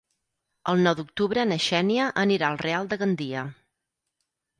[0.71, 3.45] El nou d'octubre na Xènia anirà al Real de Gandia.